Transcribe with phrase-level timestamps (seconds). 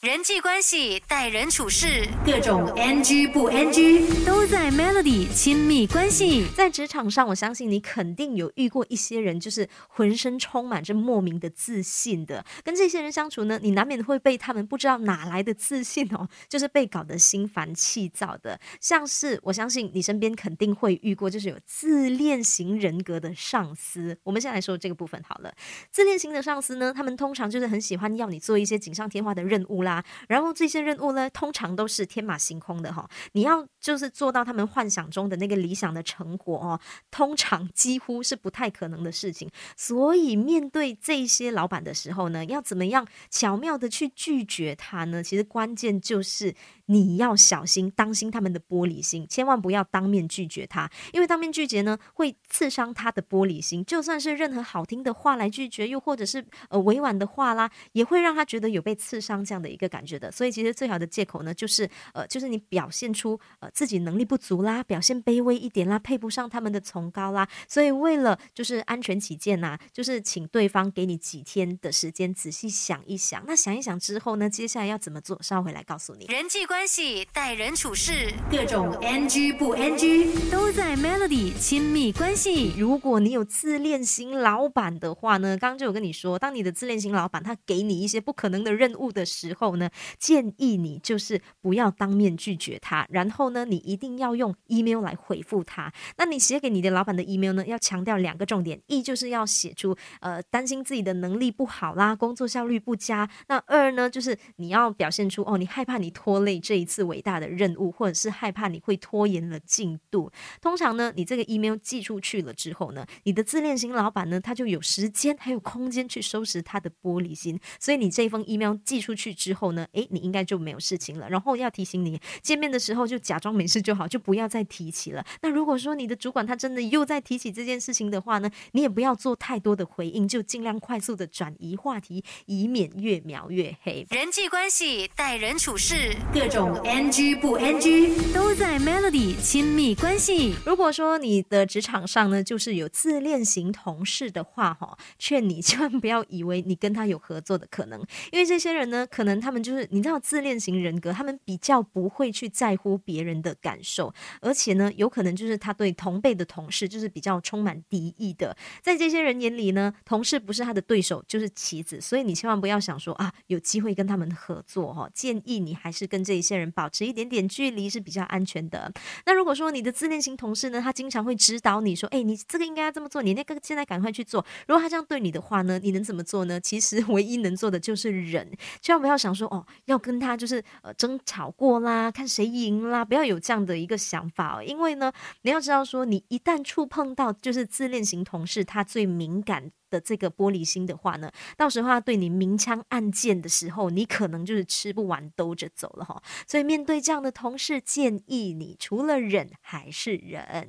[0.00, 6.46] 人际关系、待人处事，各种 NG 不 NG 都在 Melody 亲密关系。
[6.54, 12.46] 在职场上，我相信你肯定有遇过一些人，就是浑身充满着莫名的自信的。
[12.62, 18.60] 跟这些人相处呢，你难免会被他们不知道哪来的自信哦，就是被搞得心烦气躁的。
[18.80, 24.16] 像是我相信你身边肯定会遇过，就是有自恋型人格的上司。
[24.22, 25.52] 我们先来说这个部分好了。
[25.90, 29.87] 自恋型的上司呢，他们通常就是很喜欢要你做一些锦上添花的任务啦。
[30.28, 33.08] 然后这些任务呢，通常都是天马行空的哈。
[33.32, 36.80] 你要就是做到他们幻想中的那个理想的成果哦，
[37.10, 39.48] 通常几乎是不太可能的事情。
[39.76, 45.22] 所以面对这些老板的时候呢，要怎么样巧妙的去拒绝他呢？
[45.22, 46.54] 其实关键就是
[46.86, 53.84] 你要小心，当心他们的玻璃心，千万不要当面拒绝他，因为当面拒绝呢，会刺伤他的玻璃心。
[53.84, 59.68] 就算是任何好听的话来拒绝，又或者是呃委婉的话啦，也会让他觉得有被刺伤这样的。
[59.68, 67.48] 一个感觉的，所以其实最好的借口呢，就是呃，就是你表现出呃自己能力不足啦，表现卑微一点啦，配不上他们的崇高啦。
[67.66, 73.42] 所以为了就是安全起见呐，就是请对方给你几天的时间，仔细想一想。
[73.46, 76.26] 那想一想之后呢，接下来要怎么做，稍回来告诉你。
[76.26, 82.74] 人际关系、待人处事，各种 NG 不 NG 都在 Melody 亲密关系。
[82.76, 89.67] 如果你有自恋型老板的话呢，刚刚就有跟你说，当你的自恋型老板他给你一些不可能的任务的时候。
[89.68, 95.92] 后呢，建议你就是不要当面拒绝他，然后呢，你一定要用 email 来回复他。
[96.16, 110.30] 那你写给你的老板的 email 呢，要强调两个重点：一就是要写出呃担心自己的能力不好啦，工作效率不佳；那二呢，就是你要表现出哦，你害怕你拖累这一次伟大的任务，或者是害怕你会拖延了进度。
[110.62, 119.57] 通常呢，你这个 email 寄出去了之后呢，你的自恋型老板呢，他就有时间还有空间去收拾他的玻璃心，所以你这封 email 寄出去之后。
[119.58, 119.84] 后呢？
[119.92, 121.28] 诶，你应该就没有事情了。
[121.28, 125.24] 然后要提醒你，见面的时候就假装没事就好，就不要再提起了。
[125.42, 134.06] 那如果说你的主管他真的又在提起这件事情的话呢，你也不要做太多的回应，就尽量快速的转移话题，以免越描越黑。
[134.10, 140.54] 人际关系、待人处事，各种 NG 不 NG 都在 Melody 亲密关系。
[140.64, 148.00] 如果说你的职场上呢，就是有自恋型同事的话，哈，劝你 千万不要以为你跟他有合作的可能，
[148.30, 149.47] 因为这些人呢，可能他。
[149.48, 158.54] 他们就是你知道自恋型人格，他们比较不会去在乎别人的感受，而且呢，有可能就是他对同辈的同事就是比较充满敌意的。
[158.82, 165.08] 在这些人眼里呢，同事不是他的对手就是棋子，所以你千万不要想说啊，有机会跟他们合作哈。
[165.14, 168.92] 建议你还是跟这一些人保持一点点距离是比较安全的。
[169.24, 174.44] 那如果说你的自恋型同事呢，他经常会指导你说，哎，你这个应该要这么做，你那个现在赶快去做。
[174.66, 176.60] 如果他这样对你的话呢，你能怎么做呢？
[176.60, 178.46] 其实唯一能做的就是忍，
[178.82, 179.37] 千万不要想。
[179.38, 184.62] 说哦，要跟他就是呃争吵过啦，看谁赢啦，不要有这样的一个想法哦。
[184.62, 185.12] 因为呢，
[185.42, 196.20] 你要知道说，你一旦触碰到就是自恋型同事他最敏感的这个玻璃心的话呢，到时候他对你明枪暗箭的时候，你可能就是吃不完兜着走了哈。
[196.46, 200.66] 所以面对这样的同事，建议你除了忍还是忍。